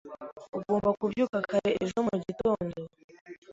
Ugomba 0.57 0.89
kubyuka 0.99 1.37
kare 1.49 1.69
ejo 1.83 1.99
mu 2.07 2.15
gitondo. 2.25 2.77